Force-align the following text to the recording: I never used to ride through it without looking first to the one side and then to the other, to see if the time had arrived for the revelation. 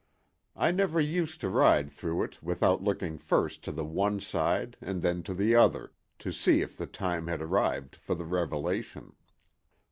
I 0.55 0.71
never 0.71 0.99
used 0.99 1.41
to 1.41 1.47
ride 1.49 1.91
through 1.91 2.23
it 2.23 2.41
without 2.41 2.81
looking 2.81 3.19
first 3.19 3.63
to 3.65 3.71
the 3.71 3.85
one 3.85 4.19
side 4.19 4.75
and 4.81 5.03
then 5.03 5.21
to 5.21 5.35
the 5.35 5.53
other, 5.53 5.93
to 6.17 6.31
see 6.33 6.61
if 6.63 6.75
the 6.75 6.87
time 6.87 7.27
had 7.27 7.39
arrived 7.39 7.97
for 7.97 8.15
the 8.15 8.25
revelation. 8.25 9.13